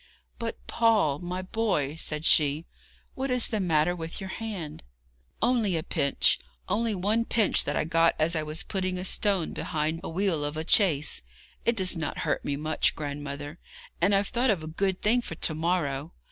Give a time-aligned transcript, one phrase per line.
[0.39, 2.65] 'But, Paul, my boy,' said she,
[3.13, 4.81] 'what is the matter with your hand?'
[5.43, 9.53] 'Only a pinch only one pinch that I got as I was putting a stone
[9.53, 11.21] behind a wheel of a chaise.
[11.65, 13.59] It does not hurt me much, grandmother,
[14.01, 16.13] and I've thought of a good thing for to morrow.